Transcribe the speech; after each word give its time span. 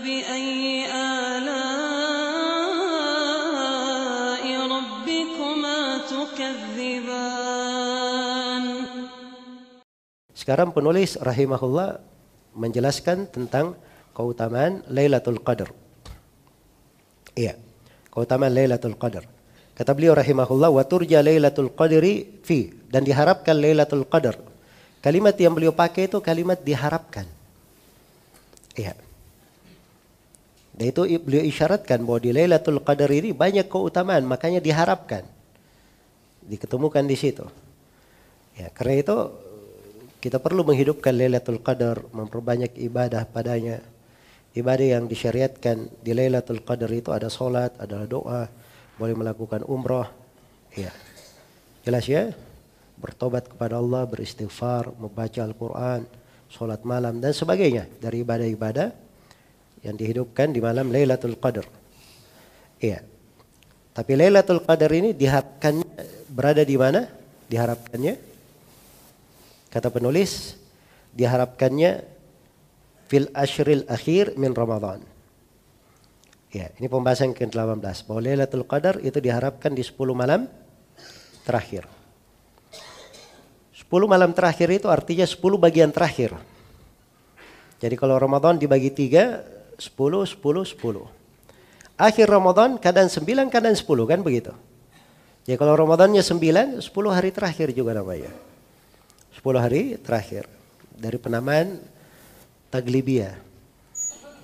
فبأي 0.00 0.88
آلاء 0.88 1.44
ربكما 4.48 5.78
تكذبان 6.08 7.36
Sekarang 10.36 10.70
penulis 10.70 11.18
rahimahullah 11.18 11.98
menjelaskan 12.54 13.26
tentang 13.26 13.74
keutamaan 14.14 14.86
Lailatul 14.86 15.42
Qadar. 15.42 15.74
Iya, 17.34 17.58
keutamaan 18.14 18.54
Lailatul 18.54 18.94
Qadar. 18.94 19.26
Kata 19.74 19.90
beliau 19.92 20.14
rahimahullah 20.14 20.70
wa 20.70 20.86
turja 20.86 21.18
Lailatul 21.20 21.74
Qadri 21.74 22.40
fi 22.46 22.70
dan 22.88 23.02
diharapkan 23.02 23.58
Lailatul 23.58 24.06
Qadar. 24.06 24.38
Kalimat 25.02 25.34
yang 25.34 25.52
beliau 25.52 25.74
pakai 25.74 26.06
itu 26.06 26.22
kalimat 26.22 26.62
diharapkan. 26.62 27.26
Iya. 28.78 28.94
Dan 30.81 30.89
itu 30.89 31.05
beliau 31.21 31.45
isyaratkan 31.45 32.01
bahwa 32.01 32.17
di 32.17 32.33
Lailatul 32.33 32.81
Qadar 32.81 33.13
ini 33.13 33.37
banyak 33.37 33.69
keutamaan, 33.69 34.25
makanya 34.25 34.57
diharapkan. 34.57 35.21
Diketemukan 36.41 37.05
di 37.05 37.13
situ. 37.13 37.45
Ya, 38.57 38.65
karena 38.73 38.97
itu 38.97 39.29
kita 40.17 40.41
perlu 40.41 40.65
menghidupkan 40.65 41.13
Lailatul 41.13 41.61
Qadar, 41.61 42.01
memperbanyak 42.09 42.81
ibadah 42.81 43.29
padanya. 43.29 43.77
Ibadah 44.57 44.97
yang 44.97 45.05
disyariatkan 45.05 46.01
di 46.01 46.17
Lailatul 46.17 46.65
Qadar 46.65 46.89
itu 46.89 47.13
ada 47.13 47.29
solat, 47.29 47.77
ada 47.77 48.01
doa, 48.09 48.49
boleh 48.97 49.13
melakukan 49.13 49.61
umroh. 49.69 50.09
Ya. 50.73 50.89
Jelas 51.85 52.09
ya? 52.09 52.33
Bertobat 52.97 53.53
kepada 53.53 53.77
Allah, 53.77 54.09
beristighfar, 54.09 54.89
membaca 54.97 55.45
Al-Quran, 55.45 56.09
solat 56.49 56.81
malam 56.81 57.21
dan 57.21 57.37
sebagainya 57.37 57.85
dari 58.01 58.25
ibadah-ibadah 58.25 59.10
yang 59.81 59.97
dihidupkan 59.97 60.53
di 60.53 60.61
malam 60.61 60.89
Lailatul 60.93 61.37
Qadar. 61.37 61.65
Iya. 62.81 63.01
Tapi 63.91 64.11
Lailatul 64.15 64.61
Qadar 64.63 64.91
ini 64.93 65.11
diharapkan 65.11 65.81
berada 66.31 66.63
di 66.63 66.75
mana? 66.79 67.09
Diharapkannya 67.51 68.31
Kata 69.71 69.87
penulis, 69.87 70.59
diharapkannya 71.15 72.03
fil 73.07 73.31
ashril 73.31 73.87
akhir 73.87 74.35
min 74.35 74.51
Ramadan. 74.51 74.99
Ya, 76.51 76.67
ini 76.75 76.91
pembahasan 76.91 77.31
ke-18 77.31 78.03
bahwa 78.03 78.19
Lailatul 78.19 78.67
Qadar 78.67 78.99
itu 78.99 79.23
diharapkan 79.23 79.71
di 79.71 79.79
10 79.79 79.95
malam 80.11 80.51
terakhir. 81.47 81.87
10 83.71 83.87
malam 84.11 84.35
terakhir 84.35 84.67
itu 84.75 84.91
artinya 84.91 85.23
10 85.23 85.39
bagian 85.55 85.87
terakhir. 85.95 86.35
Jadi 87.79 87.95
kalau 87.95 88.19
Ramadan 88.19 88.59
dibagi 88.59 88.91
3, 88.91 89.60
10, 89.81 90.29
10, 90.29 90.77
10. 90.77 91.09
Akhir 91.97 92.29
Ramadan 92.29 92.77
kadang 92.77 93.09
9, 93.09 93.49
kadang 93.49 93.73
10 93.73 93.81
kan 94.05 94.21
begitu. 94.21 94.53
Jadi 95.49 95.57
kalau 95.57 95.73
Ramadannya 95.73 96.21
9, 96.21 96.85
10 96.85 97.09
hari 97.09 97.33
terakhir 97.33 97.73
juga 97.73 97.97
namanya. 97.97 98.29
10 99.33 99.57
hari 99.57 99.97
terakhir 99.97 100.45
dari 100.93 101.17
penamaan 101.17 101.81
taglibiyah 102.69 103.33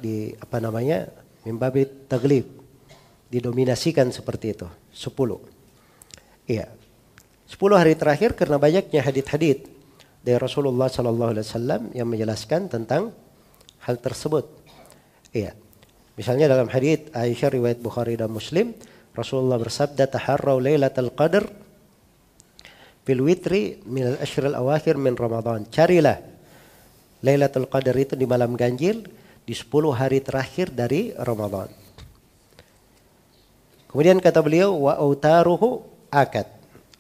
di 0.01 0.33
apa 0.41 0.57
namanya 0.57 1.09
mimbabi 1.45 1.85
taglib 2.09 2.49
didominasikan 3.29 4.09
seperti 4.09 4.57
itu 4.57 4.67
10 4.93 6.49
iya 6.49 6.69
10 7.45 7.55
hari 7.77 7.93
terakhir 7.93 8.33
karena 8.33 8.57
banyaknya 8.57 9.01
hadit-hadit 9.05 9.69
dari 10.21 10.37
Rasulullah 10.37 10.91
Sallallahu 10.91 11.31
Alaihi 11.37 11.45
Wasallam 11.45 11.81
yang 11.95 12.07
menjelaskan 12.09 12.67
tentang 12.67 13.15
hal 13.85 13.95
tersebut 14.01 14.56
iya 15.33 15.55
misalnya 16.19 16.51
dalam 16.51 16.67
hadit 16.67 17.11
Aisyah 17.15 17.49
riwayat 17.55 17.79
Bukhari 17.79 18.15
dan 18.15 18.31
Muslim 18.31 18.75
Rasulullah 19.17 19.57
bersabda 19.57 20.05
taharrau 20.07 20.61
lailatul 20.61 21.09
qadr 21.15 21.67
fil 23.07 23.23
witri 23.23 23.79
min 23.87 24.13
al 24.13 24.17
ashril 24.19 24.51
awakhir 24.51 24.99
min 24.99 25.15
Ramadan. 25.15 25.63
Carilah 25.71 26.19
Lailatul 27.23 27.65
Qadar 27.65 27.97
itu 27.97 28.13
di 28.13 28.29
malam 28.29 28.53
ganjil 28.53 29.07
di 29.41 29.55
10 29.55 29.73
hari 29.95 30.21
terakhir 30.21 30.69
dari 30.69 31.15
Ramadan. 31.17 31.65
Kemudian 33.89 34.21
kata 34.21 34.43
beliau 34.43 34.75
wa 34.85 34.93
autaruhu 34.99 35.81
akad. 36.13 36.45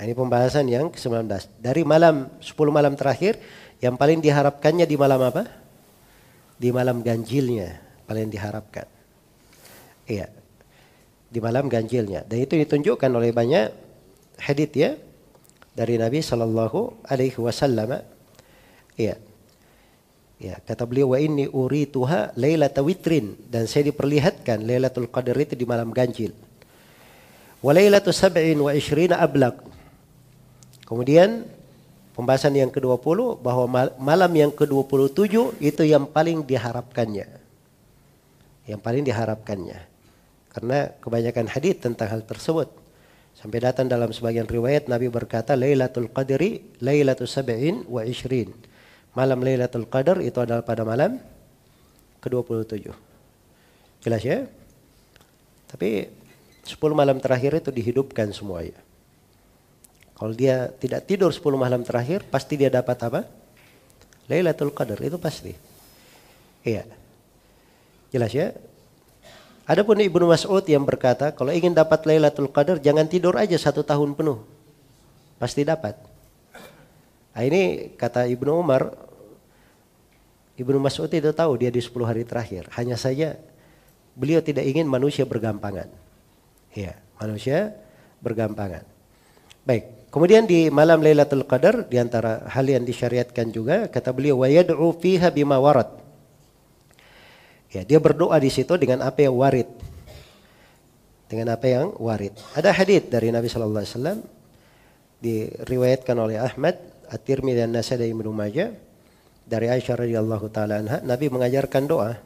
Ini 0.01 0.17
pembahasan 0.17 0.65
yang 0.65 0.89
ke-19. 0.89 1.29
Dari 1.61 1.85
malam 1.85 2.33
10 2.41 2.49
malam 2.73 2.97
terakhir 2.97 3.37
yang 3.77 3.93
paling 3.93 4.17
diharapkannya 4.23 4.89
di 4.89 4.97
malam 4.97 5.21
apa? 5.21 5.45
Di 6.57 6.73
malam 6.73 7.05
ganjilnya 7.05 7.86
paling 8.07 8.31
diharapkan. 8.31 8.87
Iya. 10.07 10.31
Di 11.27 11.43
malam 11.43 11.67
ganjilnya. 11.67 12.23
Dan 12.23 12.39
itu 12.39 12.55
ditunjukkan 12.55 13.11
oleh 13.11 13.35
banyak 13.35 13.67
hadith 14.39 14.73
ya 14.73 14.95
dari 15.75 15.99
Nabi 15.99 16.23
Shallallahu 16.23 17.05
Alaihi 17.05 17.37
Wasallam. 17.37 17.99
Iya. 18.95 19.19
Ya, 20.37 20.61
kata 20.61 20.85
beliau 20.85 21.13
wa 21.13 21.19
inni 21.19 21.49
urituha 21.49 22.31
lailata 22.37 22.85
witrin 22.85 23.33
dan 23.49 23.65
saya 23.65 23.89
diperlihatkan 23.89 24.61
Lailatul 24.61 25.09
Qadar 25.09 25.33
itu 25.33 25.57
di 25.57 25.65
malam 25.65 25.89
ganjil. 25.89 26.29
Wa 27.57 27.73
lailatu 27.73 28.13
sab'in 28.13 28.61
wa 28.61 28.69
ishrina 28.69 29.17
ablaq. 29.17 29.65
Kemudian 30.85 31.41
pembahasan 32.13 32.53
yang 32.53 32.69
ke-20 32.69 33.41
bahwa 33.41 33.65
malam 33.97 34.31
yang 34.37 34.53
ke-27 34.53 35.57
itu 35.57 35.83
yang 35.85 36.05
paling 36.05 36.45
diharapkannya. 36.45 37.36
Yang 38.67 38.79
paling 38.83 39.03
diharapkannya. 39.07 39.79
Karena 40.51 40.91
kebanyakan 40.99 41.47
hadis 41.47 41.79
tentang 41.79 42.11
hal 42.11 42.21
tersebut. 42.27 42.67
Sampai 43.37 43.61
datang 43.61 43.85
dalam 43.85 44.09
sebagian 44.09 44.49
riwayat 44.49 44.89
Nabi 44.89 45.07
berkata 45.13 45.53
Lailatul 45.53 46.09
Qadri 46.09 46.73
Lailatul 46.81 47.29
Sab'in 47.29 47.85
wa 47.87 48.01
Ishrin. 48.03 48.51
Malam 49.17 49.41
Lailatul 49.41 49.89
Qadar 49.89 50.21
itu 50.21 50.37
adalah 50.37 50.61
pada 50.61 50.85
malam 50.85 51.17
ke-27. 52.21 52.93
Jelas 54.05 54.21
ya? 54.21 54.45
Tapi 55.65 56.05
10 56.61 56.77
malam 56.93 57.17
terakhir 57.17 57.57
itu 57.57 57.73
dihidupkan 57.73 58.29
semuanya. 58.29 58.77
Kalau 60.13 60.33
dia 60.33 60.69
tidak 60.81 61.09
tidur 61.09 61.33
10 61.33 61.41
malam 61.57 61.81
terakhir, 61.81 62.25
pasti 62.29 62.61
dia 62.61 62.69
dapat 62.69 62.97
apa? 63.09 63.21
Lailatul 64.29 64.73
Qadar, 64.73 65.01
itu 65.01 65.17
pasti. 65.17 65.53
Iya. 66.61 66.85
Jelas 68.11 68.31
ya? 68.31 68.55
Adapun 69.67 69.99
Ibnu 69.99 70.31
Mas'ud 70.31 70.63
yang 70.63 70.87
berkata, 70.87 71.35
kalau 71.35 71.51
ingin 71.51 71.75
dapat 71.75 72.07
Lailatul 72.07 72.47
Qadar, 72.47 72.79
jangan 72.79 73.03
tidur 73.03 73.35
aja 73.35 73.59
satu 73.59 73.83
tahun 73.83 74.15
penuh. 74.15 74.39
Pasti 75.35 75.67
dapat. 75.67 75.99
Nah, 77.35 77.43
ini 77.43 77.91
kata 77.99 78.31
Ibnu 78.31 78.63
Umar, 78.63 78.95
Ibnu 80.55 80.79
Mas'ud 80.79 81.11
itu 81.11 81.35
tahu 81.35 81.59
dia 81.59 81.67
di 81.67 81.83
10 81.83 81.93
hari 82.07 82.23
terakhir. 82.23 82.71
Hanya 82.79 82.95
saja 82.95 83.35
beliau 84.15 84.39
tidak 84.39 84.63
ingin 84.63 84.87
manusia 84.87 85.27
bergampangan. 85.27 85.91
Ya, 86.71 86.95
manusia 87.19 87.75
bergampangan. 88.23 88.87
Baik, 89.67 90.07
kemudian 90.09 90.47
di 90.47 90.71
malam 90.71 91.03
Lailatul 91.03 91.43
Qadar 91.43 91.85
di 91.91 91.99
antara 91.99 92.47
hal 92.47 92.65
yang 92.71 92.87
disyariatkan 92.87 93.51
juga 93.51 93.91
kata 93.91 94.15
beliau 94.15 94.41
wa 94.41 94.47
yad'u 94.47 94.95
fiha 94.95 95.27
bima 95.27 95.59
warad. 95.59 96.06
Ya, 97.71 97.83
dia 97.83 97.99
berdoa 97.99 98.39
di 98.39 98.47
situ 98.47 98.71
dengan 98.79 99.03
apa 99.03 99.19
yang 99.23 99.35
warid. 99.35 99.67
Dengan 101.27 101.55
apa 101.55 101.67
yang 101.67 101.91
warid. 101.99 102.31
Ada 102.55 102.71
hadis 102.71 103.03
dari 103.11 103.27
Nabi 103.33 103.51
sallallahu 103.51 103.83
alaihi 103.83 103.95
wasallam 103.95 104.19
diriwayatkan 105.19 106.15
oleh 106.15 106.39
Ahmad, 106.39 106.79
At-Tirmidzi 107.11 107.59
dan 107.59 107.75
Nasai 107.75 107.99
dan 107.99 108.07
Ibnu 108.15 108.31
Majah 108.31 108.71
dari 109.47 109.71
Aisyah 109.71 109.95
radhiyallahu 110.03 110.45
taala 110.51 110.83
anha, 110.83 110.99
Nabi 111.03 111.31
mengajarkan 111.31 111.83
doa, 111.87 112.19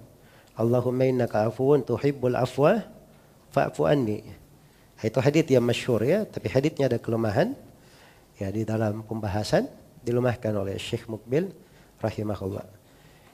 Allahumma 0.58 1.06
innaka 1.06 1.46
afuwun 1.50 1.86
tuhibbul 1.86 2.34
afwa 2.34 2.82
fa'fu 3.54 3.86
anni. 3.86 4.26
Itu 5.02 5.18
hadis 5.22 5.46
yang 5.50 5.66
masyhur 5.66 6.02
ya, 6.06 6.26
tapi 6.26 6.50
hadisnya 6.50 6.86
ada 6.90 6.98
kelemahan. 7.02 7.54
Ya 8.42 8.50
di 8.50 8.66
dalam 8.66 9.06
pembahasan 9.06 9.70
dilemahkan 10.02 10.50
oleh 10.58 10.78
Syekh 10.82 11.06
Mukbil 11.06 11.54
rahimahullah. 12.02 12.81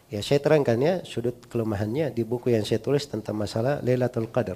Ya 0.07 0.23
saya 0.23 0.39
terangkan 0.39 0.79
ya 0.79 0.93
sudut 1.03 1.35
kelemahannya 1.51 2.15
di 2.15 2.23
buku 2.23 2.55
yang 2.55 2.63
saya 2.63 2.79
tulis 2.79 3.03
tentang 3.03 3.35
masalah 3.35 3.83
Lailatul 3.83 4.31
Qadar. 4.31 4.55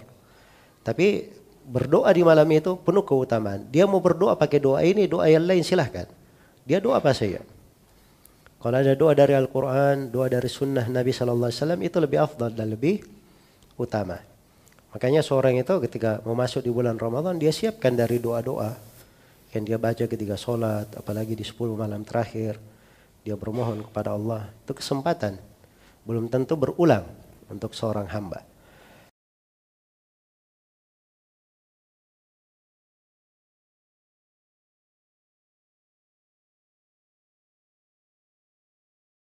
Tapi 0.82 1.28
berdoa 1.68 2.08
di 2.16 2.24
malam 2.24 2.48
itu 2.50 2.80
penuh 2.80 3.04
keutamaan. 3.04 3.68
Dia 3.68 3.84
mau 3.84 4.00
berdoa 4.00 4.40
pakai 4.40 4.64
doa 4.64 4.80
ini, 4.82 5.12
doa 5.12 5.28
yang 5.28 5.44
lain 5.44 5.62
silahkan. 5.62 6.08
Dia 6.64 6.80
doa 6.80 7.04
apa 7.04 7.12
saja. 7.12 7.44
Kalau 8.62 8.78
ada 8.78 8.94
doa 8.94 9.12
dari 9.18 9.34
Al-Quran, 9.34 10.14
doa 10.14 10.30
dari 10.30 10.46
sunnah 10.46 10.86
Nabi 10.86 11.12
Wasallam 11.12 11.82
itu 11.82 11.98
lebih 11.98 12.22
afdal 12.22 12.54
dan 12.54 12.70
lebih 12.70 13.02
utama. 13.76 14.22
Makanya 14.94 15.26
seorang 15.26 15.58
itu 15.58 15.74
ketika 15.88 16.22
mau 16.24 16.38
masuk 16.38 16.62
di 16.62 16.70
bulan 16.70 17.00
Ramadan 17.00 17.42
dia 17.42 17.50
siapkan 17.50 17.96
dari 17.98 18.22
doa-doa 18.22 18.76
yang 19.52 19.64
dia 19.66 19.82
baca 19.82 20.06
ketika 20.06 20.38
sholat, 20.38 20.88
apalagi 20.96 21.36
di 21.36 21.44
10 21.44 21.76
malam 21.76 22.06
terakhir 22.06 22.56
dia 23.22 23.38
bermohon 23.38 23.86
kepada 23.86 24.18
Allah 24.18 24.50
itu 24.66 24.74
kesempatan 24.74 25.38
belum 26.06 26.28
tentu 26.34 26.58
berulang 26.58 27.06
untuk 27.52 27.78
seorang 27.78 28.10
hamba. 28.10 28.42